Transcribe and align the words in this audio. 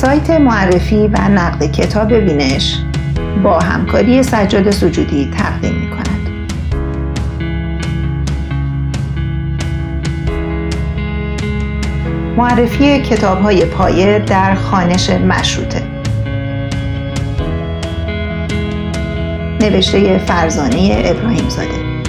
سایت 0.00 0.30
معرفی 0.30 1.06
و 1.06 1.28
نقد 1.28 1.72
کتاب 1.72 2.10
وینش 2.10 2.76
با 3.42 3.58
همکاری 3.58 4.22
سجاد 4.22 4.70
سجودی 4.70 5.30
تقدیم 5.36 5.74
می 5.74 5.90
کند. 5.90 6.30
معرفی 12.36 13.02
کتاب 13.02 13.40
های 13.42 13.64
پایه 13.64 14.18
در 14.18 14.54
خانش 14.54 15.10
مشروطه. 15.10 15.82
نوشته 19.60 20.18
فرزانه 20.18 21.02
ابراهیم 21.04 21.48
زاده 21.48 22.00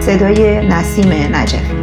صدای 0.00 0.68
نسیم 0.68 1.12
نجفی. 1.36 1.81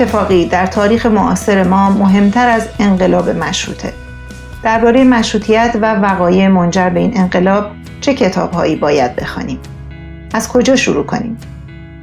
اتفاقی 0.00 0.46
در 0.46 0.66
تاریخ 0.66 1.06
معاصر 1.06 1.64
ما 1.64 1.90
مهمتر 1.90 2.48
از 2.48 2.68
انقلاب 2.78 3.28
مشروطه؟ 3.28 3.92
درباره 4.62 5.04
مشروطیت 5.04 5.78
و 5.82 5.94
وقایع 5.94 6.48
منجر 6.48 6.88
به 6.88 7.00
این 7.00 7.20
انقلاب 7.20 7.64
چه 8.00 8.14
کتابهایی 8.14 8.76
باید 8.76 9.16
بخوانیم؟ 9.16 9.58
از 10.34 10.48
کجا 10.48 10.76
شروع 10.76 11.04
کنیم؟ 11.04 11.38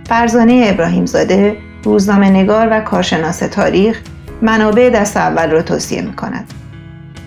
فرزانه 0.10 0.66
ابراهیم 0.68 1.06
زاده، 1.06 1.58
روزنامه 1.84 2.30
نگار 2.30 2.68
و 2.72 2.82
کارشناس 2.82 3.40
تاریخ 3.40 4.02
منابع 4.42 4.90
دست 4.90 5.18
اول 5.18 5.52
را 5.52 5.62
توصیه 5.62 6.02
می 6.02 6.14
کند. 6.14 6.54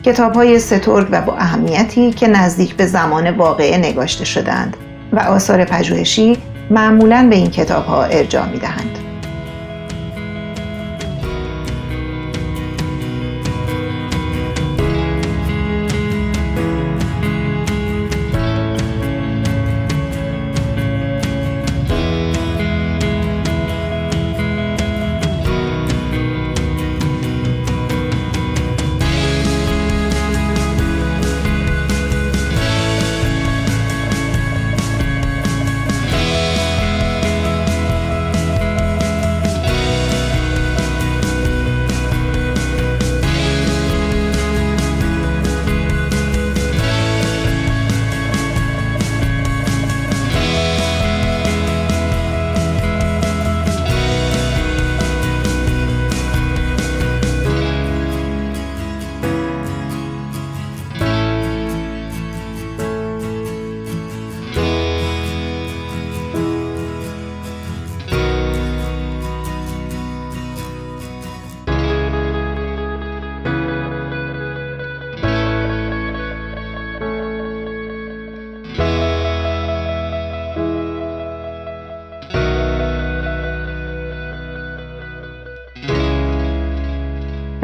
کتاب 0.02 0.58
سترگ 0.58 1.08
و 1.10 1.22
با 1.22 1.36
اهمیتی 1.36 2.12
که 2.12 2.28
نزدیک 2.28 2.74
به 2.74 2.86
زمان 2.86 3.30
واقعه 3.30 3.78
نگاشته 3.78 4.24
شدند 4.24 4.76
و 5.12 5.18
آثار 5.18 5.64
پژوهشی 5.64 6.38
معمولا 6.70 7.26
به 7.30 7.36
این 7.36 7.50
کتاب 7.50 7.84
ها 7.84 8.04
ارجاع 8.04 8.48
می 8.48 8.58
دهند. 8.58 9.07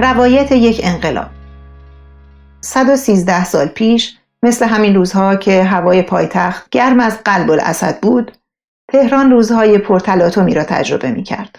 روایت 0.04 0.53
یک 0.53 0.81
انقلاب 0.84 1.26
113 2.60 3.44
سال 3.44 3.66
پیش 3.66 4.19
مثل 4.42 4.66
همین 4.66 4.94
روزها 4.94 5.37
که 5.37 5.62
هوای 5.62 6.03
پایتخت 6.03 6.70
گرم 6.70 7.00
از 7.00 7.19
قلب 7.25 7.50
الاسد 7.50 8.00
بود 8.00 8.32
تهران 8.92 9.31
روزهای 9.31 9.78
پرتلاطمی 9.78 10.54
را 10.54 10.65
تجربه 10.65 11.10
می 11.10 11.22
کرد. 11.22 11.59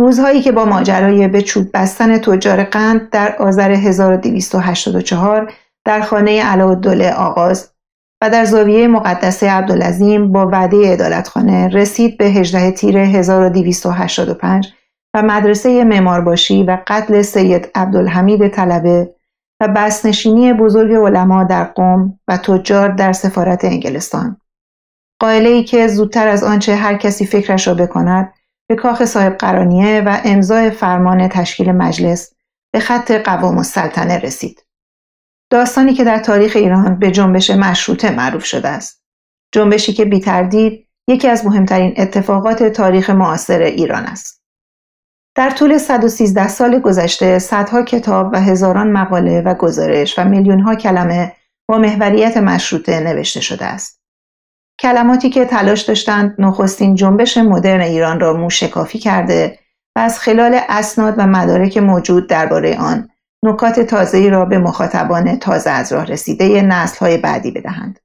روزهایی 0.00 0.42
که 0.42 0.52
با 0.52 0.64
ماجرای 0.64 1.28
به 1.28 1.42
چوب 1.42 1.70
بستن 1.74 2.18
تجار 2.18 2.64
قند 2.64 3.10
در 3.10 3.36
آذر 3.36 3.70
1284 3.70 5.52
در 5.84 6.00
خانه 6.00 6.42
علاءالدوله 6.42 7.12
آغاز 7.12 7.70
و 8.22 8.30
در 8.30 8.44
زاویه 8.44 8.88
مقدسه 8.88 9.50
عبدالعظیم 9.50 10.32
با 10.32 10.46
وعده 10.46 10.76
ادالتخانه 10.84 11.68
رسید 11.68 12.18
به 12.18 12.24
18 12.24 12.70
تیر 12.70 12.98
1285 12.98 14.72
و 15.18 15.22
مدرسه 15.22 15.84
معمارباشی 15.84 16.62
و 16.62 16.78
قتل 16.86 17.22
سید 17.22 17.70
عبدالحمید 17.74 18.48
طلبه 18.48 19.14
و 19.60 19.68
بسنشینی 19.68 20.52
بزرگ 20.52 20.94
علما 20.94 21.44
در 21.44 21.64
قوم 21.64 22.18
و 22.28 22.36
تجار 22.36 22.88
در 22.88 23.12
سفارت 23.12 23.64
انگلستان. 23.64 24.40
قائله 25.20 25.48
ای 25.48 25.64
که 25.64 25.88
زودتر 25.88 26.28
از 26.28 26.44
آنچه 26.44 26.74
هر 26.74 26.96
کسی 26.96 27.26
فکرش 27.26 27.68
را 27.68 27.74
بکند 27.74 28.32
به 28.68 28.76
کاخ 28.76 29.04
صاحب 29.04 29.36
قرانیه 29.36 30.02
و 30.06 30.20
امضای 30.24 30.70
فرمان 30.70 31.28
تشکیل 31.28 31.72
مجلس 31.72 32.34
به 32.72 32.80
خط 32.80 33.10
قوام 33.10 33.58
السلطنه 33.58 34.18
رسید. 34.18 34.64
داستانی 35.50 35.94
که 35.94 36.04
در 36.04 36.18
تاریخ 36.18 36.56
ایران 36.56 36.98
به 36.98 37.10
جنبش 37.10 37.50
مشروطه 37.50 38.10
معروف 38.10 38.44
شده 38.44 38.68
است. 38.68 39.02
جنبشی 39.52 39.92
که 39.92 40.04
بیتردید 40.04 40.86
یکی 41.08 41.28
از 41.28 41.46
مهمترین 41.46 41.94
اتفاقات 41.96 42.62
تاریخ 42.62 43.10
معاصر 43.10 43.58
ایران 43.58 44.04
است. 44.04 44.37
در 45.38 45.50
طول 45.50 45.78
113 45.78 46.48
سال 46.48 46.78
گذشته 46.78 47.38
صدها 47.38 47.82
کتاب 47.82 48.30
و 48.32 48.40
هزاران 48.40 48.92
مقاله 48.92 49.40
و 49.40 49.54
گزارش 49.54 50.18
و 50.18 50.24
میلیونها 50.24 50.74
کلمه 50.74 51.32
با 51.68 51.78
محوریت 51.78 52.36
مشروطه 52.36 53.00
نوشته 53.00 53.40
شده 53.40 53.64
است. 53.64 54.02
کلماتی 54.80 55.30
که 55.30 55.44
تلاش 55.44 55.82
داشتند 55.82 56.34
نخستین 56.38 56.94
جنبش 56.94 57.36
مدرن 57.36 57.80
ایران 57.80 58.20
را 58.20 58.32
موشکافی 58.32 58.98
کرده 58.98 59.58
و 59.96 60.00
از 60.00 60.18
خلال 60.18 60.60
اسناد 60.68 61.14
و 61.18 61.26
مدارک 61.26 61.76
موجود 61.76 62.28
درباره 62.28 62.78
آن 62.80 63.08
نکات 63.42 63.80
تازه‌ای 63.80 64.30
را 64.30 64.44
به 64.44 64.58
مخاطبان 64.58 65.38
تازه 65.38 65.70
از 65.70 65.92
راه 65.92 66.04
رسیده 66.04 66.62
نسل‌های 66.62 67.16
بعدی 67.16 67.50
بدهند. 67.50 67.98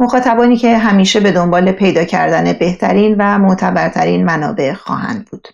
مخاطبانی 0.00 0.56
که 0.56 0.78
همیشه 0.78 1.20
به 1.20 1.32
دنبال 1.32 1.72
پیدا 1.72 2.04
کردن 2.04 2.52
بهترین 2.52 3.16
و 3.18 3.38
معتبرترین 3.38 4.24
منابع 4.24 4.72
خواهند 4.72 5.24
بود. 5.30 5.48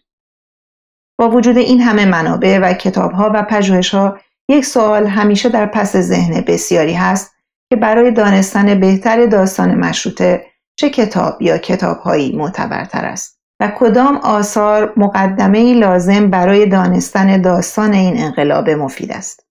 با 1.18 1.30
وجود 1.30 1.58
این 1.58 1.80
همه 1.80 2.04
منابع 2.04 2.58
و 2.58 2.72
کتابها 2.72 3.30
و 3.34 3.42
پژوهشها 3.42 4.18
یک 4.48 4.64
سوال 4.64 5.06
همیشه 5.06 5.48
در 5.48 5.66
پس 5.66 5.96
ذهن 5.96 6.40
بسیاری 6.40 6.92
هست 6.92 7.34
که 7.70 7.76
برای 7.76 8.10
دانستن 8.10 8.80
بهتر 8.80 9.26
داستان 9.26 9.74
مشروطه 9.74 10.46
چه 10.76 10.90
کتاب 10.90 11.42
یا 11.42 11.58
کتابهایی 11.58 12.36
معتبرتر 12.36 13.04
است 13.04 13.40
و 13.60 13.72
کدام 13.78 14.16
آثار 14.16 14.92
مقدمه 14.96 15.74
لازم 15.74 16.30
برای 16.30 16.66
دانستن 16.66 17.42
داستان 17.42 17.92
این 17.92 18.22
انقلاب 18.22 18.70
مفید 18.70 19.12
است. 19.12 19.46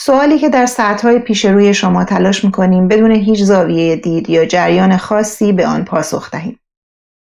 سوالی 0.00 0.38
که 0.38 0.48
در 0.48 0.66
ساعتهای 0.66 1.18
پیش 1.18 1.44
روی 1.44 1.74
شما 1.74 2.04
تلاش 2.04 2.44
می‌کنیم 2.44 2.88
بدون 2.88 3.10
هیچ 3.10 3.42
زاویه 3.42 3.96
دید 3.96 4.30
یا 4.30 4.44
جریان 4.44 4.96
خاصی 4.96 5.52
به 5.52 5.66
آن 5.66 5.84
پاسخ 5.84 6.30
دهیم. 6.30 6.58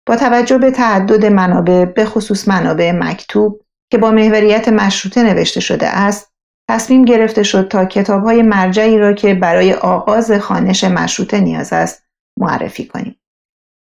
با 0.08 0.16
توجه 0.16 0.58
به 0.58 0.72
تعدد 0.72 1.26
منابع 1.26 1.86
به 1.86 2.06
خصوص 2.06 2.48
منابع 2.48 2.92
مکتوب 2.92 3.62
که 3.92 3.98
با 3.98 4.12
محوریت 4.12 4.70
مشروطه 4.70 5.24
نوشته 5.24 5.60
شده 5.60 5.88
است 5.88 6.32
تصمیم 6.70 7.06
گرفته 7.06 7.44
شد 7.44 7.68
تا 7.68 7.86
کتاب 7.86 8.24
های 8.24 8.42
مرجعی 8.42 8.98
را 8.98 9.14
که 9.14 9.34
برای 9.34 9.74
آغاز 9.74 10.32
خانش 10.32 10.84
مشروطه 10.84 11.40
نیاز 11.40 11.74
است 11.74 12.04
معرفی 12.40 12.86
کنیم 12.86 13.16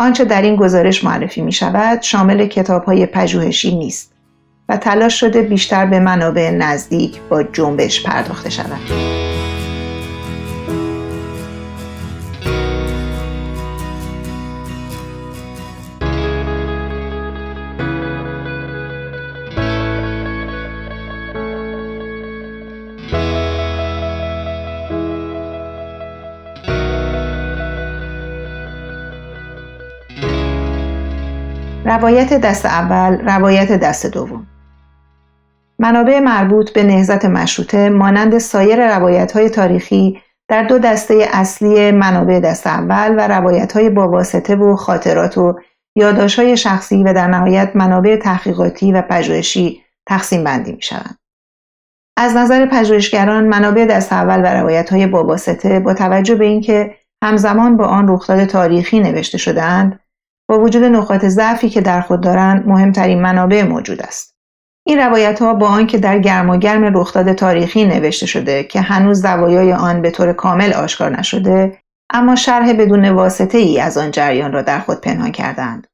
آنچه 0.00 0.24
در 0.24 0.42
این 0.42 0.56
گزارش 0.56 1.04
معرفی 1.04 1.42
می 1.42 1.52
شود 1.52 2.02
شامل 2.02 2.46
کتاب 2.46 2.84
های 2.84 3.06
پژوهشی 3.06 3.76
نیست 3.76 4.12
و 4.68 4.76
تلاش 4.76 5.20
شده 5.20 5.42
بیشتر 5.42 5.86
به 5.86 6.00
منابع 6.00 6.50
نزدیک 6.50 7.20
با 7.20 7.42
جنبش 7.42 8.06
پرداخته 8.06 8.50
شود. 8.50 9.39
روایت 31.84 32.34
دست 32.34 32.66
اول، 32.66 33.28
روایت 33.28 33.72
دست 33.72 34.06
دوم 34.06 34.46
منابع 35.78 36.20
مربوط 36.20 36.72
به 36.72 36.82
نهزت 36.82 37.24
مشروطه 37.24 37.88
مانند 37.88 38.38
سایر 38.38 38.96
روایت 38.96 39.32
های 39.32 39.50
تاریخی 39.50 40.22
در 40.48 40.62
دو 40.62 40.78
دسته 40.78 41.28
اصلی 41.32 41.90
منابع 41.90 42.40
دست 42.40 42.66
اول 42.66 43.14
و 43.18 43.28
روایت 43.28 43.72
های 43.72 43.90
با 43.90 44.08
واسطه 44.08 44.56
و 44.56 44.76
خاطرات 44.76 45.38
و 45.38 45.58
یاداش 45.96 46.38
های 46.38 46.56
شخصی 46.56 47.04
و 47.04 47.12
در 47.12 47.26
نهایت 47.26 47.72
منابع 47.74 48.16
تحقیقاتی 48.16 48.92
و 48.92 49.02
پژوهشی 49.02 49.82
تقسیم 50.06 50.44
بندی 50.44 50.72
می 50.72 50.82
شوند. 50.82 51.18
از 52.16 52.36
نظر 52.36 52.66
پژوهشگران 52.66 53.44
منابع 53.44 53.84
دست 53.84 54.12
اول 54.12 54.40
و 54.40 54.54
روایت 54.54 54.90
های 54.90 55.06
با 55.06 55.24
واسطه 55.24 55.80
با 55.80 55.94
توجه 55.94 56.34
به 56.34 56.44
اینکه 56.44 56.94
همزمان 57.24 57.76
با 57.76 57.86
آن 57.86 58.08
رخداد 58.08 58.44
تاریخی 58.44 59.00
نوشته 59.00 59.38
شدهاند 59.38 60.00
با 60.50 60.60
وجود 60.60 60.84
نقاط 60.84 61.24
ضعفی 61.24 61.70
که 61.70 61.80
در 61.80 62.00
خود 62.00 62.20
دارند 62.20 62.68
مهمترین 62.68 63.22
منابع 63.22 63.62
موجود 63.62 64.02
است. 64.02 64.36
این 64.86 64.98
روایت 64.98 65.42
ها 65.42 65.54
با 65.54 65.68
آنکه 65.68 65.98
در 65.98 66.18
گرم 66.18 66.50
و 66.50 66.56
گرم 66.56 66.98
رخداد 66.98 67.32
تاریخی 67.32 67.84
نوشته 67.84 68.26
شده 68.26 68.64
که 68.64 68.80
هنوز 68.80 69.22
زوایای 69.22 69.72
آن 69.72 70.02
به 70.02 70.10
طور 70.10 70.32
کامل 70.32 70.72
آشکار 70.72 71.18
نشده 71.18 71.78
اما 72.12 72.36
شرح 72.36 72.72
بدون 72.72 73.08
واسطه 73.08 73.58
ای 73.58 73.80
از 73.80 73.98
آن 73.98 74.10
جریان 74.10 74.52
را 74.52 74.62
در 74.62 74.80
خود 74.80 75.00
پنهان 75.00 75.32
کردند. 75.32 75.86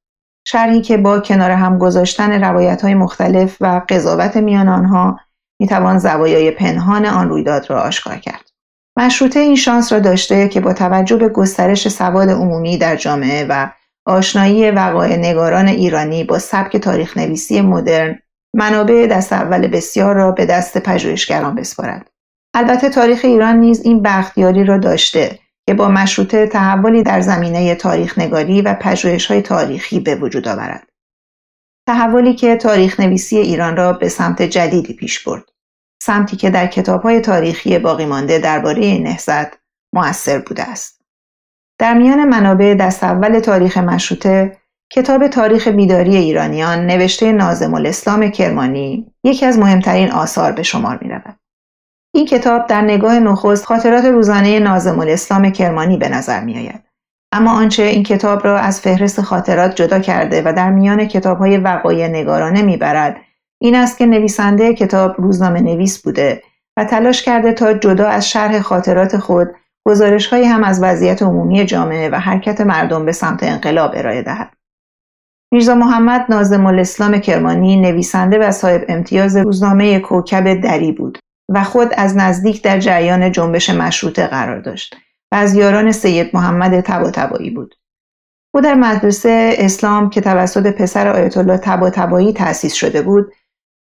شرحی 0.46 0.80
که 0.82 0.96
با 0.96 1.20
کنار 1.20 1.50
هم 1.50 1.78
گذاشتن 1.78 2.44
روایت 2.44 2.82
های 2.82 2.94
مختلف 2.94 3.56
و 3.60 3.82
قضاوت 3.88 4.36
میان 4.36 4.68
آنها 4.68 5.20
می‌توان 5.60 5.98
زوایای 5.98 6.50
پنهان 6.50 7.06
آن 7.06 7.28
رویداد 7.28 7.70
را 7.70 7.80
آشکار 7.82 8.16
کرد. 8.16 8.50
مشروطه 8.98 9.40
این 9.40 9.56
شانس 9.56 9.92
را 9.92 9.98
داشته 9.98 10.48
که 10.48 10.60
با 10.60 10.72
توجه 10.72 11.16
به 11.16 11.28
گسترش 11.28 11.88
سواد 11.88 12.30
عمومی 12.30 12.78
در 12.78 12.96
جامعه 12.96 13.46
و 13.48 13.70
آشنایی 14.06 14.70
وقایع 14.70 15.16
نگاران 15.16 15.68
ایرانی 15.68 16.24
با 16.24 16.38
سبک 16.38 16.76
تاریخ 16.76 17.16
نویسی 17.16 17.60
مدرن 17.60 18.18
منابع 18.54 19.06
دست 19.06 19.32
اول 19.32 19.66
بسیار 19.68 20.14
را 20.14 20.32
به 20.32 20.46
دست 20.46 20.78
پژوهشگران 20.78 21.54
بسپارد. 21.54 22.10
البته 22.54 22.88
تاریخ 22.88 23.20
ایران 23.24 23.56
نیز 23.56 23.80
این 23.84 24.02
بختیاری 24.02 24.64
را 24.64 24.78
داشته 24.78 25.38
که 25.66 25.74
با 25.74 25.88
مشروطه 25.88 26.46
تحولی 26.46 27.02
در 27.02 27.20
زمینه 27.20 27.74
تاریخ 27.74 28.18
نگاری 28.18 28.62
و 28.62 28.74
پژوهش 28.74 29.26
های 29.26 29.42
تاریخی 29.42 30.00
به 30.00 30.14
وجود 30.14 30.48
آورد. 30.48 30.88
تحولی 31.88 32.34
که 32.34 32.56
تاریخ 32.56 33.00
نویسی 33.00 33.38
ایران 33.38 33.76
را 33.76 33.92
به 33.92 34.08
سمت 34.08 34.42
جدیدی 34.42 34.94
پیش 34.94 35.24
برد. 35.24 35.44
سمتی 36.02 36.36
که 36.36 36.50
در 36.50 36.66
کتاب 36.66 37.02
های 37.02 37.20
تاریخی 37.20 37.78
باقی 37.78 38.04
مانده 38.04 38.38
درباره 38.38 38.98
نهضت 38.98 39.58
موثر 39.94 40.38
بوده 40.38 40.62
است. 40.62 40.95
در 41.78 41.94
میان 41.94 42.24
منابع 42.24 42.74
دست 42.74 43.04
اول 43.04 43.38
تاریخ 43.38 43.78
مشروطه 43.78 44.56
کتاب 44.92 45.28
تاریخ 45.28 45.68
بیداری 45.68 46.16
ایرانیان 46.16 46.86
نوشته 46.86 47.32
نازم 47.32 47.74
الاسلام 47.74 48.28
کرمانی 48.30 49.12
یکی 49.24 49.46
از 49.46 49.58
مهمترین 49.58 50.10
آثار 50.10 50.52
به 50.52 50.62
شمار 50.62 50.98
می 51.02 51.10
رود. 51.10 51.36
این 52.14 52.26
کتاب 52.26 52.66
در 52.66 52.80
نگاه 52.80 53.18
نخست 53.18 53.64
خاطرات 53.64 54.04
روزانه 54.04 54.58
نازم 54.58 54.98
الاسلام 54.98 55.50
کرمانی 55.50 55.96
به 55.96 56.08
نظر 56.08 56.40
می 56.40 56.58
آید. 56.58 56.82
اما 57.32 57.52
آنچه 57.52 57.82
این 57.82 58.02
کتاب 58.02 58.46
را 58.46 58.58
از 58.58 58.80
فهرست 58.80 59.20
خاطرات 59.20 59.74
جدا 59.76 59.98
کرده 59.98 60.42
و 60.44 60.52
در 60.52 60.70
میان 60.70 61.04
کتاب 61.04 61.38
های 61.38 61.58
وقایع 61.58 62.08
نگارانه 62.08 62.62
می‌برد 62.62 63.16
این 63.60 63.74
است 63.74 63.98
که 63.98 64.06
نویسنده 64.06 64.74
کتاب 64.74 65.14
روزنامه 65.18 65.60
نویس 65.60 66.02
بوده 66.02 66.42
و 66.76 66.84
تلاش 66.84 67.22
کرده 67.22 67.52
تا 67.52 67.72
جدا 67.72 68.08
از 68.08 68.30
شرح 68.30 68.60
خاطرات 68.60 69.16
خود 69.16 69.48
گزارش 69.86 70.26
های 70.26 70.44
هم 70.44 70.64
از 70.64 70.82
وضعیت 70.82 71.22
عمومی 71.22 71.64
جامعه 71.64 72.08
و 72.08 72.14
حرکت 72.14 72.60
مردم 72.60 73.04
به 73.04 73.12
سمت 73.12 73.42
انقلاب 73.42 73.90
ارائه 73.94 74.22
دهد. 74.22 74.52
میرزا 75.52 75.74
محمد 75.74 76.26
نازم 76.28 76.66
الاسلام 76.66 77.18
کرمانی 77.18 77.76
نویسنده 77.76 78.38
و 78.38 78.50
صاحب 78.50 78.84
امتیاز 78.88 79.36
روزنامه 79.36 79.98
کوکب 80.00 80.60
دری 80.60 80.92
بود 80.92 81.18
و 81.48 81.64
خود 81.64 81.88
از 81.96 82.16
نزدیک 82.16 82.62
در 82.62 82.78
جریان 82.78 83.32
جنبش 83.32 83.70
مشروطه 83.70 84.26
قرار 84.26 84.60
داشت 84.60 84.96
و 85.32 85.36
از 85.36 85.54
یاران 85.54 85.92
سید 85.92 86.30
محمد 86.34 86.80
تباتبایی 86.80 87.50
بود. 87.50 87.74
او 88.54 88.60
در 88.60 88.74
مدرسه 88.74 89.54
اسلام 89.58 90.10
که 90.10 90.20
توسط 90.20 90.66
پسر 90.66 91.08
آیت 91.08 91.36
الله 91.36 91.58
تباتبایی 91.58 92.32
تأسیس 92.32 92.74
شده 92.74 93.02
بود 93.02 93.32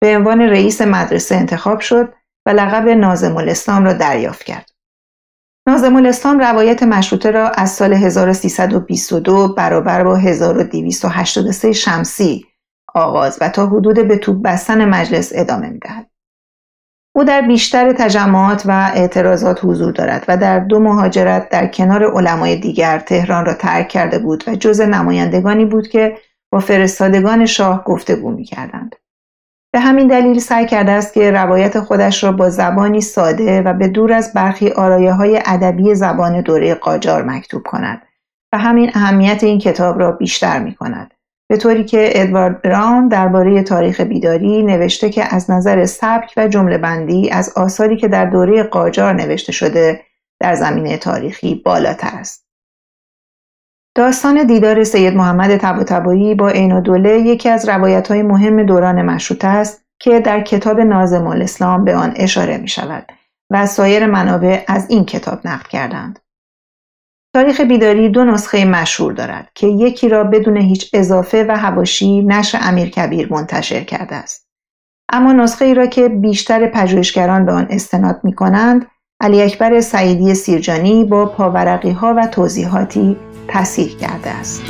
به 0.01 0.17
عنوان 0.17 0.41
رئیس 0.41 0.81
مدرسه 0.81 1.35
انتخاب 1.35 1.79
شد 1.79 2.13
و 2.45 2.49
لقب 2.49 2.89
نازم 2.89 3.37
الاسلام 3.37 3.85
را 3.85 3.93
دریافت 3.93 4.43
کرد. 4.43 4.74
نازم 5.67 5.95
الاسلام 5.95 6.39
روایت 6.39 6.83
مشروطه 6.83 7.31
را 7.31 7.49
از 7.49 7.71
سال 7.71 7.93
1322 7.93 9.47
برابر 9.47 10.03
با 10.03 10.15
1283 10.15 11.71
شمسی 11.71 12.45
آغاز 12.93 13.37
و 13.41 13.49
تا 13.49 13.67
حدود 13.67 14.07
به 14.07 14.17
توپ 14.17 14.41
بستن 14.41 14.85
مجلس 14.85 15.31
ادامه 15.35 15.69
می‌دهد. 15.69 16.09
او 17.15 17.23
در 17.23 17.41
بیشتر 17.41 17.93
تجمعات 17.93 18.63
و 18.65 18.91
اعتراضات 18.95 19.59
حضور 19.65 19.91
دارد 19.91 20.25
و 20.27 20.37
در 20.37 20.59
دو 20.59 20.79
مهاجرت 20.79 21.49
در 21.49 21.67
کنار 21.67 22.03
علمای 22.03 22.55
دیگر 22.55 22.99
تهران 22.99 23.45
را 23.45 23.53
ترک 23.53 23.87
کرده 23.87 24.19
بود 24.19 24.43
و 24.47 24.55
جز 24.55 24.81
نمایندگانی 24.81 25.65
بود 25.65 25.87
که 25.87 26.17
با 26.51 26.59
فرستادگان 26.59 27.45
شاه 27.45 27.83
گفتگو 27.83 28.31
می 28.31 28.43
کردند. 28.43 28.95
به 29.75 29.81
همین 29.81 30.07
دلیل 30.07 30.39
سعی 30.39 30.65
کرده 30.65 30.91
است 30.91 31.13
که 31.13 31.31
روایت 31.31 31.79
خودش 31.79 32.23
را 32.23 32.31
با 32.31 32.49
زبانی 32.49 33.01
ساده 33.01 33.61
و 33.61 33.73
به 33.73 33.87
دور 33.87 34.13
از 34.13 34.33
برخی 34.33 34.69
آرایه 34.69 35.13
های 35.13 35.41
ادبی 35.45 35.95
زبان 35.95 36.41
دوره 36.41 36.75
قاجار 36.75 37.23
مکتوب 37.23 37.63
کند 37.63 38.01
و 38.53 38.57
همین 38.57 38.91
اهمیت 38.93 39.43
این 39.43 39.59
کتاب 39.59 39.99
را 39.99 40.11
بیشتر 40.11 40.59
می 40.59 40.75
کند. 40.75 41.13
به 41.49 41.57
طوری 41.57 41.83
که 41.83 42.09
ادوارد 42.15 42.61
براون 42.61 43.07
درباره 43.07 43.63
تاریخ 43.63 44.01
بیداری 44.01 44.63
نوشته 44.63 45.09
که 45.09 45.35
از 45.35 45.51
نظر 45.51 45.85
سبک 45.85 46.33
و 46.37 46.47
جمله 46.47 46.77
بندی 46.77 47.29
از 47.29 47.53
آثاری 47.55 47.97
که 47.97 48.07
در 48.07 48.25
دوره 48.25 48.63
قاجار 48.63 49.13
نوشته 49.13 49.51
شده 49.51 50.01
در 50.39 50.55
زمینه 50.55 50.97
تاریخی 50.97 51.55
بالاتر 51.65 52.11
است. 52.13 52.44
داستان 53.95 54.43
دیدار 54.43 54.83
سید 54.83 55.15
محمد 55.15 55.57
طباطبایی 55.57 56.35
با 56.35 56.49
عینالدوله 56.49 57.19
یکی 57.19 57.49
از 57.49 57.69
روایت 57.69 58.07
های 58.07 58.21
مهم 58.21 58.63
دوران 58.63 59.01
مشروطه 59.01 59.47
است 59.47 59.85
که 59.99 60.19
در 60.19 60.41
کتاب 60.41 60.79
نازم 60.79 61.27
الاسلام 61.27 61.85
به 61.85 61.95
آن 61.95 62.13
اشاره 62.15 62.57
می 62.57 62.67
شود 62.67 63.11
و 63.49 63.65
سایر 63.65 64.05
منابع 64.05 64.63
از 64.67 64.89
این 64.89 65.05
کتاب 65.05 65.47
نقل 65.47 65.69
کردند. 65.69 66.19
تاریخ 67.33 67.61
بیداری 67.61 68.09
دو 68.09 68.23
نسخه 68.23 68.65
مشهور 68.65 69.13
دارد 69.13 69.51
که 69.55 69.67
یکی 69.67 70.09
را 70.09 70.23
بدون 70.23 70.57
هیچ 70.57 70.89
اضافه 70.93 71.45
و 71.49 71.57
هواشی 71.57 72.21
نشر 72.21 72.59
امیر 72.61 72.89
کبیر 72.89 73.33
منتشر 73.33 73.83
کرده 73.83 74.15
است. 74.15 74.47
اما 75.13 75.33
نسخه 75.33 75.65
ای 75.65 75.73
را 75.73 75.85
که 75.85 76.09
بیشتر 76.09 76.67
پژوهشگران 76.67 77.45
به 77.45 77.51
آن 77.51 77.67
استناد 77.69 78.19
می 78.23 78.33
کنند 78.33 78.85
علی 79.21 79.41
اکبر 79.41 79.79
سعیدی 79.79 80.33
سیرجانی 80.33 81.03
با 81.03 81.25
پاورقی 81.25 81.91
ها 81.91 82.13
و 82.17 82.27
توضیحاتی 82.27 83.17
تصحیح 83.47 83.97
کرده 83.97 84.29
است. 84.29 84.63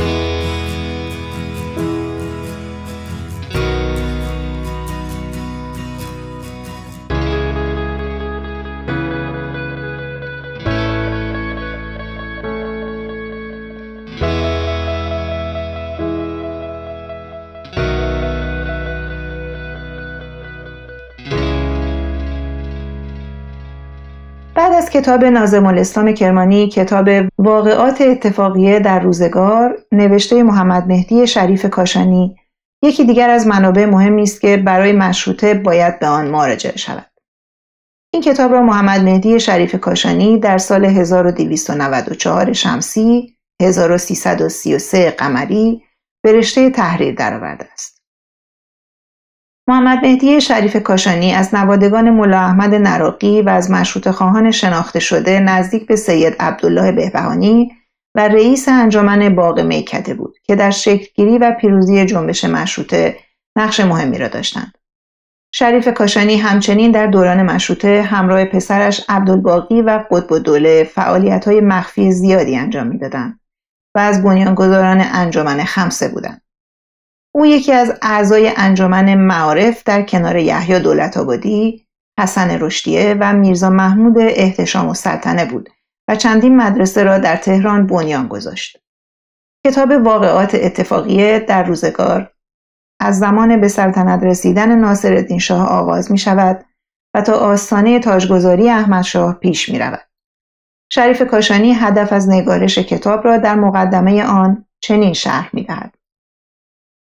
کتاب 24.95 25.25
نازم 25.25 25.65
الاسلام 25.65 26.13
کرمانی 26.13 26.69
کتاب 26.69 27.09
واقعات 27.37 28.01
اتفاقیه 28.01 28.79
در 28.79 28.99
روزگار 28.99 29.77
نوشته 29.91 30.43
محمد 30.43 30.87
مهدی 30.87 31.27
شریف 31.27 31.65
کاشانی 31.65 32.35
یکی 32.83 33.05
دیگر 33.05 33.29
از 33.29 33.47
منابع 33.47 33.85
مهمی 33.85 34.23
است 34.23 34.41
که 34.41 34.57
برای 34.57 34.93
مشروطه 34.93 35.53
باید 35.53 35.99
به 35.99 36.07
آن 36.07 36.27
مراجعه 36.27 36.77
شود. 36.77 37.11
این 38.13 38.23
کتاب 38.23 38.51
را 38.51 38.61
محمد 38.61 39.01
مهدی 39.01 39.39
شریف 39.39 39.75
کاشانی 39.75 40.39
در 40.39 40.57
سال 40.57 40.85
1294 40.85 42.53
شمسی 42.53 43.37
1333 43.61 45.11
قمری 45.11 45.83
به 46.23 46.33
رشته 46.33 46.69
تحریر 46.69 47.15
درآورده 47.15 47.67
است. 47.73 47.94
محمد 49.67 49.99
مهدی 50.05 50.41
شریف 50.41 50.75
کاشانی 50.75 51.33
از 51.33 51.55
نوادگان 51.55 52.09
ملا 52.09 52.39
احمد 52.39 52.75
نراقی 52.75 53.41
و 53.41 53.49
از 53.49 53.71
مشروط 53.71 54.09
خواهان 54.09 54.51
شناخته 54.51 54.99
شده 54.99 55.39
نزدیک 55.39 55.87
به 55.87 55.95
سید 55.95 56.35
عبدالله 56.39 56.91
بهبهانی 56.91 57.71
و 58.15 58.27
رئیس 58.27 58.69
انجمن 58.69 59.35
باغ 59.35 59.59
میکده 59.59 60.13
بود 60.13 60.37
که 60.43 60.55
در 60.55 60.71
شکلگیری 60.71 61.37
و 61.37 61.51
پیروزی 61.51 62.05
جنبش 62.05 62.45
مشروطه 62.45 63.17
نقش 63.57 63.79
مهمی 63.79 64.17
را 64.17 64.27
داشتند. 64.27 64.77
شریف 65.53 65.87
کاشانی 65.87 66.37
همچنین 66.37 66.91
در 66.91 67.07
دوران 67.07 67.43
مشروطه 67.43 68.01
همراه 68.01 68.45
پسرش 68.45 69.05
عبدالباقی 69.09 69.81
و 69.81 70.03
قطب 70.11 70.37
دوله 70.37 70.83
فعالیت 70.83 71.47
های 71.47 71.61
مخفی 71.61 72.11
زیادی 72.11 72.55
انجام 72.55 72.87
می‌دادند 72.87 73.39
و 73.95 73.99
از 73.99 74.23
بنیانگذاران 74.23 75.01
انجمن 75.13 75.63
خمسه 75.63 76.07
بودند. 76.07 76.41
او 77.35 77.45
یکی 77.45 77.71
از 77.71 77.93
اعضای 78.01 78.51
انجمن 78.57 79.15
معارف 79.15 79.83
در 79.83 80.01
کنار 80.01 80.35
یحیی 80.35 80.79
دولت 80.79 81.17
آبادی، 81.17 81.87
حسن 82.19 82.49
رشدیه 82.59 83.15
و 83.19 83.33
میرزا 83.33 83.69
محمود 83.69 84.17
احتشام 84.17 84.89
و 84.89 84.93
سلطنه 84.93 85.45
بود 85.45 85.69
و 86.09 86.15
چندین 86.15 86.57
مدرسه 86.57 87.03
را 87.03 87.17
در 87.17 87.35
تهران 87.35 87.87
بنیان 87.87 88.27
گذاشت. 88.27 88.77
کتاب 89.67 89.91
واقعات 89.91 90.55
اتفاقیه 90.55 91.39
در 91.39 91.63
روزگار 91.63 92.31
از 92.99 93.19
زمان 93.19 93.61
به 93.61 93.67
سلطنت 93.67 94.23
رسیدن 94.23 94.75
ناصرالدین 94.75 95.39
شاه 95.39 95.67
آغاز 95.67 96.11
می 96.11 96.17
شود 96.17 96.65
و 97.15 97.21
تا 97.21 97.33
آستانه 97.33 97.99
تاجگذاری 97.99 98.69
احمد 98.69 99.03
شاه 99.03 99.33
پیش 99.33 99.69
می 99.69 99.79
رود. 99.79 100.07
شریف 100.91 101.21
کاشانی 101.21 101.73
هدف 101.73 102.13
از 102.13 102.29
نگارش 102.29 102.77
کتاب 102.77 103.25
را 103.25 103.37
در 103.37 103.55
مقدمه 103.55 104.23
آن 104.23 104.65
چنین 104.79 105.13
شرح 105.13 105.49
می 105.53 105.63
دهد. 105.63 106.04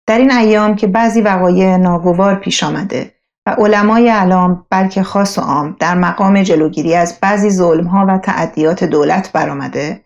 در 0.09 0.19
این 0.19 0.33
ایام 0.33 0.77
که 0.77 0.87
بعضی 0.87 1.21
وقایع 1.21 1.77
ناگوار 1.77 2.35
پیش 2.35 2.63
آمده 2.63 3.15
و 3.47 3.51
علمای 3.51 4.09
علام 4.09 4.67
بلکه 4.71 5.03
خاص 5.03 5.39
و 5.39 5.41
عام 5.41 5.77
در 5.81 5.95
مقام 5.95 6.43
جلوگیری 6.43 6.95
از 6.95 7.19
بعضی 7.21 7.51
ظلمها 7.51 8.07
و 8.09 8.19
تعدیات 8.19 8.85
دولت 8.85 9.33
برآمده 9.33 10.05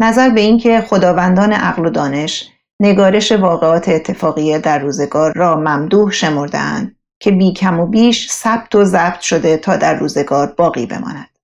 نظر 0.00 0.30
به 0.30 0.40
اینکه 0.40 0.80
خداوندان 0.80 1.52
عقل 1.52 1.86
و 1.86 1.90
دانش 1.90 2.48
نگارش 2.80 3.32
واقعات 3.32 3.88
اتفاقیه 3.88 4.58
در 4.58 4.78
روزگار 4.78 5.32
را 5.36 5.56
ممدوح 5.56 6.10
شمردهاند 6.12 6.96
که 7.20 7.30
بی 7.30 7.52
کم 7.52 7.80
و 7.80 7.86
بیش 7.86 8.30
ثبت 8.30 8.74
و 8.74 8.84
ضبط 8.84 9.20
شده 9.20 9.56
تا 9.56 9.76
در 9.76 9.94
روزگار 9.94 10.46
باقی 10.56 10.86
بماند. 10.86 11.37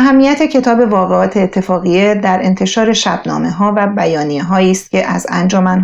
اهمیت 0.00 0.42
کتاب 0.42 0.92
واقعات 0.92 1.36
اتفاقیه 1.36 2.14
در 2.14 2.40
انتشار 2.42 2.92
شبنامه 2.92 3.50
ها 3.50 3.74
و 3.76 3.86
بیانیه 3.86 4.44
هایی 4.44 4.70
است 4.70 4.90
که 4.90 5.06
از 5.06 5.26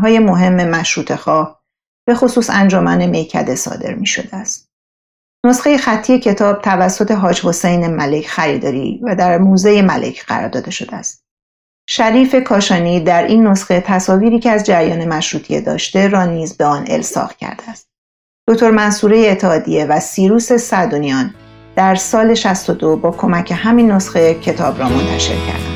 های 0.03 0.19
مهم 0.19 0.69
مشروط 0.69 1.15
خواه 1.15 1.63
به 2.07 2.15
خصوص 2.15 2.51
انجمن 2.51 3.07
میکده 3.07 3.55
صادر 3.55 3.95
می 3.95 4.07
شده 4.07 4.37
است. 4.37 4.71
نسخه 5.47 5.79
خطی 5.79 6.19
کتاب 6.19 6.63
توسط 6.63 7.11
حاج 7.11 7.47
حسین 7.47 7.87
ملک 7.87 8.27
خریداری 8.27 9.01
و 9.03 9.15
در 9.15 9.39
موزه 9.39 9.83
ملک 9.83 10.27
قرار 10.27 10.49
داده 10.49 10.71
شده 10.71 10.97
است. 10.97 11.25
شریف 11.89 12.35
کاشانی 12.35 13.01
در 13.01 13.27
این 13.27 13.47
نسخه 13.47 13.81
تصاویری 13.81 14.39
که 14.39 14.51
از 14.51 14.65
جریان 14.65 15.05
مشروطیه 15.05 15.61
داشته 15.61 16.09
را 16.09 16.25
نیز 16.25 16.57
به 16.57 16.65
آن 16.65 16.85
الساق 16.89 17.37
کرده 17.37 17.71
است. 17.71 17.89
دکتر 18.49 18.71
منصوره 18.71 19.29
اتحادیه 19.31 19.85
و 19.85 20.01
سیروس 20.01 20.53
سعدونیان 20.53 21.35
در 21.77 21.95
سال 21.95 22.35
62 22.35 22.97
با 22.97 23.11
کمک 23.11 23.53
همین 23.57 23.91
نسخه 23.93 24.35
کتاب 24.35 24.79
را 24.79 24.89
منتشر 24.89 25.35
کردند. 25.47 25.74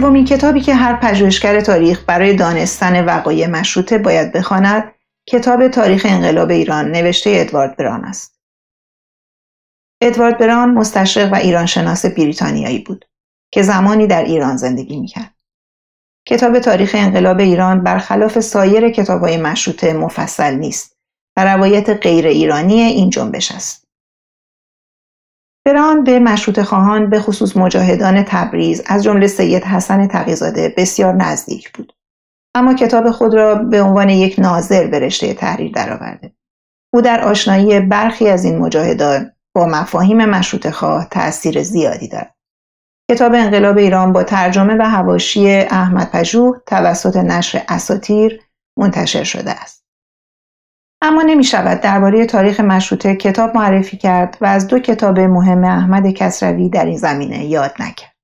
سومین 0.00 0.24
کتابی 0.24 0.60
که 0.60 0.74
هر 0.74 0.96
پژوهشگر 0.96 1.60
تاریخ 1.60 2.04
برای 2.06 2.36
دانستن 2.36 3.04
وقایع 3.04 3.46
مشروطه 3.46 3.98
باید 3.98 4.32
بخواند 4.32 4.92
کتاب 5.26 5.68
تاریخ 5.68 6.06
انقلاب 6.08 6.50
ایران 6.50 6.90
نوشته 6.90 7.30
ادوارد 7.34 7.76
بران 7.76 8.04
است. 8.04 8.40
ادوارد 10.02 10.38
بران 10.38 10.70
مستشرق 10.70 11.32
و 11.32 11.36
ایرانشناس 11.36 12.06
بریتانیایی 12.06 12.78
بود 12.78 13.04
که 13.52 13.62
زمانی 13.62 14.06
در 14.06 14.24
ایران 14.24 14.56
زندگی 14.56 15.00
می‌کرد. 15.00 15.34
کتاب 16.26 16.58
تاریخ 16.58 16.94
انقلاب 16.98 17.40
ایران 17.40 17.82
برخلاف 17.82 18.40
سایر 18.40 18.90
کتابهای 18.90 19.36
مشروطه 19.36 19.92
مفصل 19.92 20.54
نیست 20.54 20.96
و 21.36 21.44
روایت 21.44 21.90
غیر 21.90 22.26
ایرانی 22.26 22.80
این 22.80 23.10
جنبش 23.10 23.52
است. 23.52 23.85
بران 25.66 26.04
به 26.04 26.18
مشروط 26.18 26.60
خواهان 26.60 27.10
به 27.10 27.20
خصوص 27.20 27.56
مجاهدان 27.56 28.22
تبریز 28.22 28.82
از 28.86 29.04
جمله 29.04 29.26
سید 29.26 29.64
حسن 29.64 30.06
تقیزاده 30.06 30.74
بسیار 30.76 31.14
نزدیک 31.14 31.72
بود. 31.72 31.92
اما 32.54 32.74
کتاب 32.74 33.10
خود 33.10 33.34
را 33.34 33.54
به 33.54 33.82
عنوان 33.82 34.08
یک 34.08 34.38
ناظر 34.38 34.86
به 34.86 34.98
رشته 35.00 35.34
تحریر 35.34 35.72
درآورده. 35.72 36.32
او 36.94 37.00
در 37.00 37.20
آشنایی 37.20 37.80
برخی 37.80 38.28
از 38.28 38.44
این 38.44 38.58
مجاهدان 38.58 39.32
با 39.54 39.66
مفاهیم 39.66 40.24
مشروط 40.24 40.70
خواه 40.70 41.08
تأثیر 41.10 41.62
زیادی 41.62 42.08
دارد. 42.08 42.34
کتاب 43.10 43.34
انقلاب 43.34 43.78
ایران 43.78 44.12
با 44.12 44.22
ترجمه 44.22 44.76
و 44.78 44.82
هواشی 44.82 45.50
احمد 45.56 46.10
پژوه 46.10 46.58
توسط 46.66 47.16
نشر 47.16 47.62
اساتیر 47.68 48.40
منتشر 48.78 49.24
شده 49.24 49.50
است. 49.50 49.85
اما 51.02 51.22
نمی 51.22 51.44
شود 51.44 51.80
درباره 51.80 52.26
تاریخ 52.26 52.60
مشروطه 52.60 53.16
کتاب 53.16 53.56
معرفی 53.56 53.96
کرد 53.96 54.38
و 54.40 54.46
از 54.46 54.66
دو 54.66 54.78
کتاب 54.78 55.20
مهم 55.20 55.64
احمد 55.64 56.10
کسروی 56.10 56.68
در 56.68 56.84
این 56.84 56.96
زمینه 56.96 57.44
یاد 57.44 57.74
نکرد. 57.80 58.16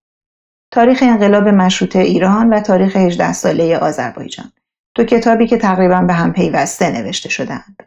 تاریخ 0.72 0.98
انقلاب 1.02 1.48
مشروطه 1.48 1.98
ایران 1.98 2.48
و 2.52 2.60
تاریخ 2.60 2.96
18 2.96 3.32
ساله 3.32 3.78
آذربایجان 3.78 4.52
دو 4.94 5.04
کتابی 5.04 5.46
که 5.46 5.56
تقریبا 5.56 6.00
به 6.00 6.12
هم 6.12 6.32
پیوسته 6.32 6.90
نوشته 6.90 7.28
شدهاند. 7.28 7.82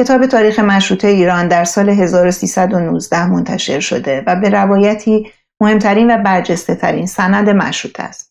کتاب 0.00 0.26
تاریخ 0.26 0.58
مشروطه 0.58 1.08
ایران 1.08 1.48
در 1.48 1.64
سال 1.64 1.88
1319 1.88 3.26
منتشر 3.26 3.80
شده 3.80 4.24
و 4.26 4.36
به 4.36 4.50
روایتی 4.50 5.32
مهمترین 5.60 6.14
و 6.14 6.22
برجسته 6.22 6.74
ترین 6.74 7.06
سند 7.06 7.50
مشروطه 7.50 8.02
است. 8.02 8.25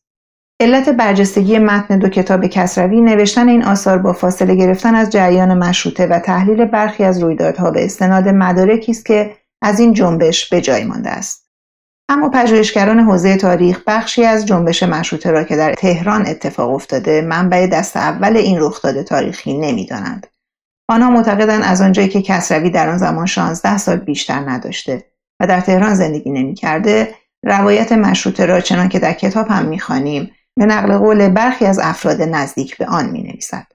علت 0.60 0.90
برجستگی 0.90 1.60
متن 1.60 2.00
دو 2.00 2.10
کتاب 2.10 2.48
کسروی 2.48 3.02
نوشتن 3.02 3.50
این 3.50 3.64
آثار 3.64 3.98
با 3.98 4.14
فاصله 4.14 4.56
گرفتن 4.56 4.96
از 4.96 5.10
جریان 5.10 5.58
مشروطه 5.58 6.08
و 6.08 6.20
تحلیل 6.20 6.66
برخی 6.66 7.04
از 7.04 7.24
رویدادها 7.24 7.72
به 7.72 7.86
استناد 7.86 8.28
مدارکی 8.28 8.92
است 8.92 9.06
که 9.06 9.36
از 9.62 9.80
این 9.80 9.94
جنبش 9.94 10.50
به 10.50 10.62
جای 10.62 10.84
مانده 10.84 11.10
است. 11.10 11.46
اما 12.10 12.30
پژوهشگران 12.30 13.00
حوزه 13.00 13.38
تاریخ 13.38 13.82
بخشی 13.88 14.26
از 14.26 14.46
جنبش 14.46 14.84
مشروطه 14.84 15.32
را 15.32 15.44
که 15.44 15.56
در 15.56 15.74
تهران 15.74 16.28
اتفاق 16.28 16.74
افتاده 16.74 17.22
منبع 17.22 17.68
دست 17.68 17.98
اول 17.98 18.38
این 18.38 18.58
رخداد 18.60 19.02
تاریخی 19.02 19.58
نمی‌دانند. 19.58 20.28
آنها 20.90 21.10
معتقدند 21.10 21.64
از 21.66 21.82
آنجایی 21.82 22.10
که 22.10 22.22
کسروی 22.22 22.70
در 22.70 22.90
آن 22.90 22.98
زمان 22.98 23.26
16 23.26 23.78
سال 23.78 23.98
بیشتر 23.98 24.40
نداشته 24.40 25.04
و 25.40 25.48
در 25.48 25.62
تهران 25.62 25.96
زندگی 25.96 26.32
نمی‌کرده 26.32 27.16
روایت 27.44 27.92
مشروطه 27.92 28.46
را 28.46 28.62
چنان 28.62 28.90
که 28.90 29.00
در 29.00 29.14
کتاب 29.14 29.48
هم 29.48 29.66
می‌خوانیم 29.66 30.32
به 30.60 30.66
نقل 30.66 30.98
قول 30.98 31.30
برخی 31.30 31.66
از 31.66 31.80
افراد 31.80 32.22
نزدیک 32.22 32.78
به 32.78 32.86
آن 32.86 33.10
می 33.10 33.24
نویسد. 33.24 33.68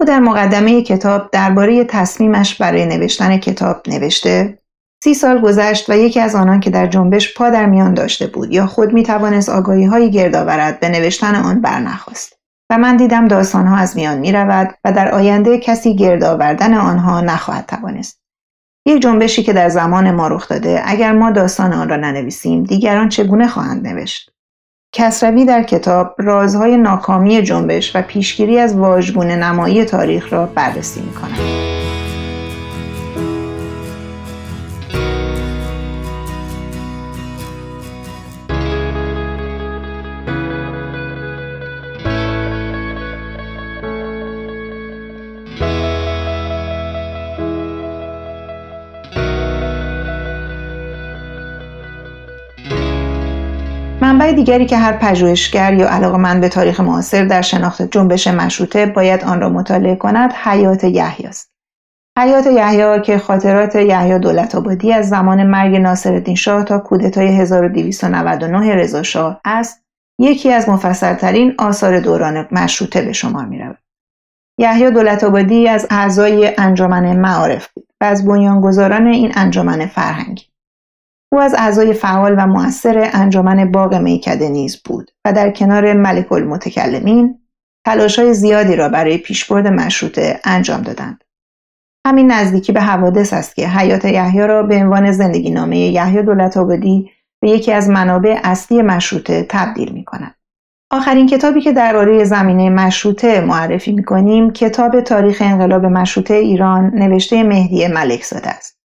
او 0.00 0.06
در 0.06 0.20
مقدمه 0.20 0.82
کتاب 0.82 1.30
درباره 1.30 1.84
تصمیمش 1.84 2.54
برای 2.54 2.86
نوشتن 2.86 3.36
کتاب 3.36 3.88
نوشته 3.88 4.58
سی 5.04 5.14
سال 5.14 5.40
گذشت 5.40 5.90
و 5.90 5.92
یکی 5.92 6.20
از 6.20 6.34
آنان 6.34 6.60
که 6.60 6.70
در 6.70 6.86
جنبش 6.86 7.34
پا 7.34 7.50
در 7.50 7.66
میان 7.66 7.94
داشته 7.94 8.26
بود 8.26 8.52
یا 8.52 8.66
خود 8.66 8.92
می 8.92 9.02
توانست 9.02 9.48
آگاهی 9.48 9.84
هایی 9.84 10.10
گرد 10.10 10.36
آورد 10.36 10.80
به 10.80 10.88
نوشتن 10.88 11.34
آن 11.34 11.60
برنخواست 11.60 12.38
و 12.70 12.78
من 12.78 12.96
دیدم 12.96 13.28
داستان 13.28 13.66
ها 13.66 13.76
از 13.76 13.96
میان 13.96 14.18
می 14.18 14.32
رود 14.32 14.74
و 14.84 14.92
در 14.92 15.14
آینده 15.14 15.58
کسی 15.58 15.96
گرد 15.96 16.24
آوردن 16.24 16.74
آنها 16.74 17.20
نخواهد 17.20 17.66
توانست 17.66 18.22
یک 18.86 19.02
جنبشی 19.02 19.42
که 19.42 19.52
در 19.52 19.68
زمان 19.68 20.10
ما 20.10 20.28
رخ 20.28 20.48
داده 20.48 20.82
اگر 20.84 21.12
ما 21.12 21.30
داستان 21.30 21.72
آن 21.72 21.88
را 21.88 21.96
ننویسیم 21.96 22.62
دیگران 22.62 23.08
چگونه 23.08 23.48
خواهند 23.48 23.88
نوشت 23.88 24.31
کسروی 24.94 25.44
در 25.44 25.62
کتاب 25.62 26.14
رازهای 26.18 26.76
ناکامی 26.76 27.42
جنبش 27.42 27.96
و 27.96 28.02
پیشگیری 28.02 28.58
از 28.58 28.76
واژگونه 28.76 29.36
نمایی 29.36 29.84
تاریخ 29.84 30.32
را 30.32 30.46
بررسی 30.46 31.00
می 31.00 31.12
دیگری 54.30 54.66
که 54.66 54.76
هر 54.76 54.92
پژوهشگر 54.92 55.74
یا 55.74 55.88
علاقمند 55.88 56.40
به 56.40 56.48
تاریخ 56.48 56.80
معاصر 56.80 57.24
در 57.24 57.42
شناخت 57.42 57.82
جنبش 57.82 58.26
مشروطه 58.26 58.86
باید 58.86 59.24
آن 59.24 59.40
را 59.40 59.48
مطالعه 59.48 59.96
کند 59.96 60.32
حیات 60.32 60.84
یحیی 60.84 61.26
است 61.26 61.52
حیات 62.18 62.46
یحیی 62.46 63.00
که 63.00 63.18
خاطرات 63.18 63.76
یحیی 63.76 64.18
دولت 64.18 64.54
آبادی 64.54 64.92
از 64.92 65.08
زمان 65.08 65.46
مرگ 65.46 65.76
ناصرالدین 65.76 66.34
شاه 66.34 66.64
تا 66.64 66.78
کودتای 66.78 67.26
1299 67.26 68.74
رضا 68.74 69.02
شاه 69.02 69.40
است 69.44 69.82
یکی 70.20 70.52
از 70.52 70.68
مفصلترین 70.68 71.54
آثار 71.58 72.00
دوران 72.00 72.48
مشروطه 72.52 73.02
به 73.02 73.12
شمار 73.12 73.44
می 73.44 73.58
رود. 73.58 73.78
یحیی 74.58 74.90
دولت 74.90 75.24
آبادی 75.24 75.68
از 75.68 75.86
اعضای 75.90 76.52
انجمن 76.58 77.16
معارف 77.16 77.68
بود 77.72 77.86
و 78.00 78.04
از 78.04 78.26
بنیانگذاران 78.26 79.06
این 79.06 79.32
انجمن 79.34 79.86
فرهنگی. 79.86 80.51
او 81.32 81.40
از 81.40 81.54
اعضای 81.58 81.92
فعال 81.92 82.34
و 82.38 82.46
مؤثر 82.46 83.10
انجمن 83.12 83.72
باغ 83.72 83.94
میکده 83.94 84.48
نیز 84.48 84.82
بود 84.82 85.10
و 85.24 85.32
در 85.32 85.50
کنار 85.50 85.92
ملک 85.92 86.32
المتکلمین 86.32 87.38
تلاشای 87.86 88.34
زیادی 88.34 88.76
را 88.76 88.88
برای 88.88 89.18
پیشبرد 89.18 89.66
مشروطه 89.66 90.40
انجام 90.44 90.82
دادند. 90.82 91.24
همین 92.06 92.32
نزدیکی 92.32 92.72
به 92.72 92.80
حوادث 92.80 93.32
است 93.32 93.56
که 93.56 93.68
حیات 93.68 94.04
یحیی 94.04 94.46
را 94.46 94.62
به 94.62 94.76
عنوان 94.76 95.12
زندگی 95.12 95.50
نامه 95.50 95.78
یحیی 95.78 96.22
دولت 96.22 96.56
آبادی 96.56 97.10
به 97.42 97.50
یکی 97.50 97.72
از 97.72 97.88
منابع 97.88 98.40
اصلی 98.44 98.82
مشروطه 98.82 99.46
تبدیل 99.48 99.92
می 99.92 100.04
کند. 100.04 100.34
آخرین 100.90 101.26
کتابی 101.26 101.60
که 101.60 101.72
درباره 101.72 102.24
زمینه 102.24 102.70
مشروطه 102.70 103.40
معرفی 103.40 103.92
می 103.92 104.04
کنیم 104.04 104.50
کتاب 104.50 105.00
تاریخ 105.00 105.42
انقلاب 105.44 105.84
مشروطه 105.84 106.34
ایران 106.34 106.90
نوشته 106.94 107.42
مهدی 107.42 107.88
ملکزاده 107.88 108.48
است. 108.48 108.81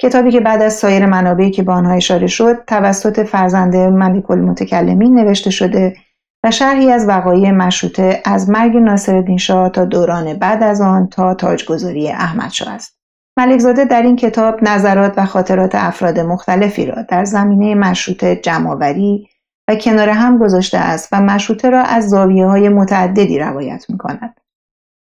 کتابی 0.00 0.30
که 0.30 0.40
بعد 0.40 0.62
از 0.62 0.74
سایر 0.74 1.06
منابعی 1.06 1.50
که 1.50 1.62
به 1.62 1.72
آنها 1.72 1.92
اشاره 1.92 2.26
شد 2.26 2.64
توسط 2.66 3.22
فرزند 3.22 3.76
ملک 3.76 4.30
المتکلمین 4.30 5.18
نوشته 5.18 5.50
شده 5.50 5.96
و 6.44 6.50
شرحی 6.50 6.90
از 6.90 7.08
وقایع 7.08 7.50
مشروطه 7.50 8.22
از 8.24 8.50
مرگ 8.50 8.76
ناصرالدین 8.76 9.38
شاه 9.38 9.70
تا 9.70 9.84
دوران 9.84 10.34
بعد 10.34 10.62
از 10.62 10.80
آن 10.80 11.08
تا 11.08 11.34
تاجگذاری 11.34 12.08
احمدشاه 12.08 12.72
است. 12.72 13.00
ملکزاده 13.38 13.84
در 13.84 14.02
این 14.02 14.16
کتاب 14.16 14.58
نظرات 14.62 15.14
و 15.16 15.26
خاطرات 15.26 15.74
افراد 15.74 16.20
مختلفی 16.20 16.86
را 16.86 17.02
در 17.02 17.24
زمینه 17.24 17.74
مشروطه 17.74 18.36
جمعآوری 18.36 19.28
و 19.68 19.74
کنار 19.74 20.08
هم 20.08 20.38
گذاشته 20.38 20.78
است 20.78 21.08
و 21.12 21.20
مشروطه 21.20 21.70
را 21.70 21.82
از 21.82 22.08
زاویه 22.08 22.46
های 22.46 22.68
متعددی 22.68 23.38
روایت 23.38 23.86
می 23.88 23.98
کند. 23.98 24.39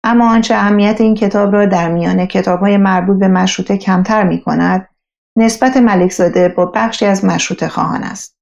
اما 0.07 0.29
آنچه 0.29 0.55
اهمیت 0.55 1.01
این 1.01 1.15
کتاب 1.15 1.53
را 1.53 1.65
در 1.65 1.89
میان 1.89 2.25
کتاب 2.25 2.59
های 2.59 2.77
مربوط 2.77 3.19
به 3.19 3.27
مشروطه 3.27 3.77
کمتر 3.77 4.23
می 4.23 4.41
کند 4.41 4.89
نسبت 5.37 5.77
ملکزاده 5.77 6.49
با 6.49 6.65
بخشی 6.65 7.05
از 7.05 7.25
مشروطه 7.25 7.67
خواهان 7.67 8.03
است. 8.03 8.37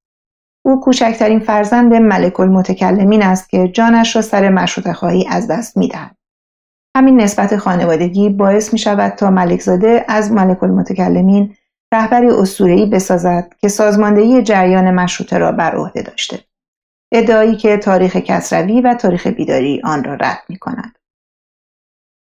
او 0.64 0.80
کوچکترین 0.80 1.40
فرزند 1.40 1.94
ملک 1.94 2.40
المتکلمین 2.40 3.22
است 3.22 3.50
که 3.50 3.68
جانش 3.68 4.16
را 4.16 4.22
سر 4.22 4.48
مشروطه 4.48 4.92
خواهی 4.92 5.26
از 5.28 5.48
دست 5.48 5.76
می 5.76 5.88
دهد. 5.88 6.16
همین 6.96 7.20
نسبت 7.20 7.56
خانوادگی 7.56 8.28
باعث 8.28 8.72
می 8.72 8.78
شود 8.78 9.12
تا 9.12 9.30
ملکزاده 9.30 10.04
از 10.08 10.32
ملک 10.32 10.62
المتکلمین 10.62 11.54
رهبری 11.94 12.28
اسطوره‌ای 12.28 12.86
بسازد 12.86 13.54
که 13.60 13.68
سازماندهی 13.68 14.42
جریان 14.42 14.90
مشروطه 14.90 15.38
را 15.38 15.52
بر 15.52 15.76
عهده 15.76 16.02
داشته. 16.02 16.40
ادعایی 17.12 17.56
که 17.56 17.76
تاریخ 17.76 18.16
کسروی 18.16 18.80
و 18.80 18.94
تاریخ 18.94 19.26
بیداری 19.26 19.80
آن 19.84 20.04
را 20.04 20.14
رد 20.14 20.42
می 20.48 20.58
کند. 20.58 20.93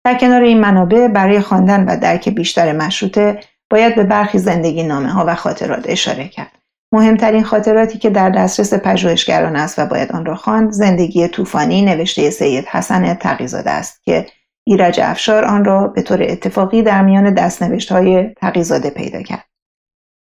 در 0.05 0.17
کنار 0.17 0.41
این 0.41 0.59
منابع 0.59 1.07
برای 1.07 1.39
خواندن 1.39 1.85
و 1.85 1.99
درک 1.99 2.29
بیشتر 2.29 2.71
مشروطه 2.71 3.39
باید 3.69 3.95
به 3.95 4.03
برخی 4.03 4.37
زندگی 4.37 4.83
نامه 4.83 5.09
ها 5.09 5.25
و 5.27 5.35
خاطرات 5.35 5.85
اشاره 5.87 6.27
کرد. 6.27 6.51
مهمترین 6.91 7.43
خاطراتی 7.43 7.97
که 7.97 8.09
در 8.09 8.29
دسترس 8.29 8.73
پژوهشگران 8.73 9.55
است 9.55 9.79
و 9.79 9.85
باید 9.85 10.11
آن 10.11 10.25
را 10.25 10.35
خواند 10.35 10.71
زندگی 10.71 11.27
طوفانی 11.27 11.81
نوشته 11.81 12.29
سید 12.29 12.65
حسن 12.65 13.13
تقیزاده 13.13 13.69
است 13.69 14.03
که 14.03 14.25
ایرج 14.67 14.99
افشار 14.99 15.45
آن 15.45 15.65
را 15.65 15.87
به 15.87 16.01
طور 16.01 16.23
اتفاقی 16.23 16.83
در 16.83 17.01
میان 17.01 17.33
دستنوشت 17.33 17.91
های 17.91 18.33
تقیزاده 18.33 18.89
پیدا 18.89 19.21
کرد. 19.21 19.45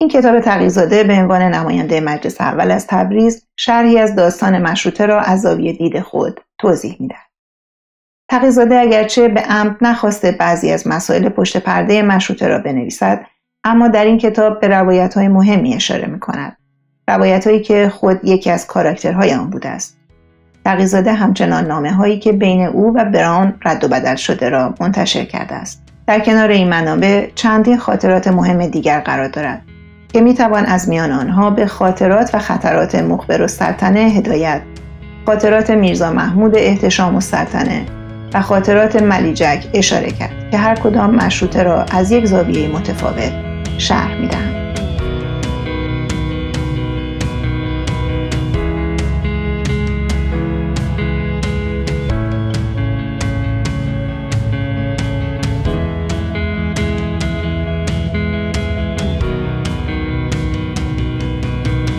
این 0.00 0.10
کتاب 0.10 0.40
تقیزاده 0.40 1.04
به 1.04 1.14
عنوان 1.14 1.42
نماینده 1.42 2.00
مجلس 2.00 2.40
اول 2.40 2.70
از 2.70 2.86
تبریز 2.86 3.46
شرحی 3.56 3.98
از 3.98 4.16
داستان 4.16 4.62
مشروطه 4.62 5.06
را 5.06 5.20
از 5.20 5.40
زاویه 5.40 5.72
دید 5.72 6.00
خود 6.00 6.40
توضیح 6.58 6.96
می‌دهد. 7.00 7.29
تقیزاده 8.30 8.78
اگرچه 8.78 9.28
به 9.28 9.40
عمد 9.40 9.76
نخواسته 9.80 10.32
بعضی 10.32 10.70
از 10.70 10.86
مسائل 10.86 11.28
پشت 11.28 11.56
پرده 11.56 12.02
مشروطه 12.02 12.48
را 12.48 12.58
بنویسد 12.58 13.26
اما 13.64 13.88
در 13.88 14.04
این 14.04 14.18
کتاب 14.18 14.60
به 14.60 14.68
روایت 14.68 15.14
های 15.14 15.28
مهمی 15.28 15.74
اشاره 15.74 16.06
می 16.06 16.20
کند. 16.20 16.56
روایت 17.08 17.46
هایی 17.46 17.60
که 17.60 17.88
خود 17.88 18.24
یکی 18.24 18.50
از 18.50 18.66
کاراکترهای 18.66 19.34
آن 19.34 19.50
بوده 19.50 19.68
است. 19.68 19.98
تقیزاده 20.64 21.12
همچنان 21.12 21.66
نامه 21.66 21.92
هایی 21.92 22.18
که 22.18 22.32
بین 22.32 22.66
او 22.66 22.92
و 22.96 23.04
براون 23.04 23.54
رد 23.64 23.84
و 23.84 23.88
بدل 23.88 24.16
شده 24.16 24.48
را 24.48 24.74
منتشر 24.80 25.24
کرده 25.24 25.54
است. 25.54 25.82
در 26.06 26.20
کنار 26.20 26.48
این 26.48 26.68
منابع 26.68 27.30
چندین 27.34 27.78
خاطرات 27.78 28.28
مهم 28.28 28.66
دیگر 28.66 29.00
قرار 29.00 29.28
دارد 29.28 29.62
که 30.12 30.20
می 30.20 30.34
توان 30.34 30.66
از 30.66 30.88
میان 30.88 31.12
آنها 31.12 31.50
به 31.50 31.66
خاطرات 31.66 32.34
و 32.34 32.38
خطرات 32.38 32.94
مخبر 32.94 33.42
و 33.42 33.46
سلطنه 33.46 34.00
هدایت 34.00 34.60
خاطرات 35.26 35.70
میرزا 35.70 36.12
محمود 36.12 36.56
احتشام 36.56 37.16
و 37.16 37.20
سلطنه 37.20 37.99
و 38.34 38.42
خاطرات 38.42 39.02
ملیجک 39.02 39.64
اشاره 39.74 40.10
کرد 40.10 40.50
که 40.50 40.58
هر 40.58 40.74
کدام 40.74 41.14
مشروطه 41.14 41.62
را 41.62 41.82
از 41.82 42.10
یک 42.12 42.26
زاویه 42.26 42.68
متفاوت 42.68 43.32
شرح 43.78 44.14
می‌دهند. 44.20 44.60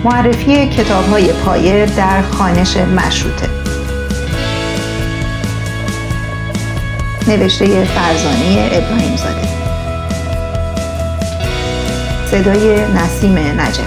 معرفی 0.04 0.68
کتاب 0.68 1.06
های 1.06 1.34
پایه 1.34 1.86
در 1.86 2.22
خانش 2.22 2.78
مشروطه 2.78 3.51
نوشته 7.38 7.86
فرزانه 7.86 8.70
ابراهیم 8.72 9.16
زاده. 9.16 9.48
صدای 12.32 12.86
نسیم 12.86 13.38
نجف. 13.38 13.80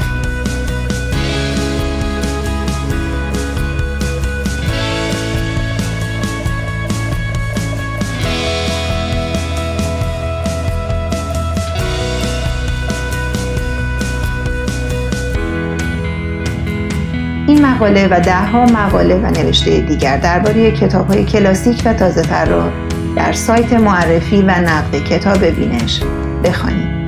این 17.46 17.66
مقاله 17.66 18.09
و 18.11 18.20
دهها 18.20 18.64
مقاله 18.66 19.14
و 19.14 19.26
نوشته 19.26 19.80
دیگر 19.80 20.16
درباره 20.16 20.70
کتاب 20.70 21.09
های 21.09 21.24
کلاسیک 21.24 21.83
و 21.85 21.94
تازه 21.94 22.22
تر 22.22 22.44
را 22.44 22.84
در 23.16 23.33
سایت 23.33 23.72
معرفی 23.72 24.42
و 24.42 24.50
نقد 24.50 25.05
کتاب 25.05 25.44
بینش 25.44 26.00
بخوانید. 26.44 27.04